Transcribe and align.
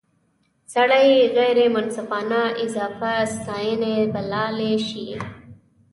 سړی 0.73 1.05
یې 1.15 1.23
غیر 1.37 1.57
منصفانه 1.73 2.41
اضافه 2.63 3.13
ستانۍ 3.33 3.97
بللای 4.13 4.73
شي. 4.87 5.07